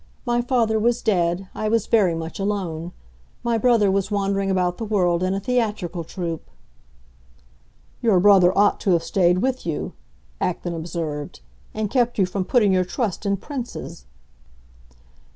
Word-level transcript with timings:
My 0.25 0.41
father 0.41 0.79
was 0.79 1.03
dead; 1.03 1.47
I 1.53 1.69
was 1.69 1.85
very 1.85 2.15
much 2.15 2.39
alone. 2.39 2.91
My 3.43 3.59
brother 3.59 3.91
was 3.91 4.09
wandering 4.09 4.49
about 4.49 4.79
the 4.79 4.83
world 4.83 5.21
in 5.21 5.35
a 5.35 5.39
theatrical 5.39 6.03
troupe." 6.03 6.49
"Your 8.01 8.19
brother 8.19 8.51
ought 8.57 8.79
to 8.79 8.93
have 8.93 9.03
stayed 9.03 9.43
with 9.43 9.63
you," 9.63 9.93
Acton 10.39 10.73
observed, 10.73 11.41
"and 11.75 11.91
kept 11.91 12.17
you 12.17 12.25
from 12.25 12.45
putting 12.45 12.73
your 12.73 12.83
trust 12.83 13.27
in 13.27 13.37
princes." 13.37 14.07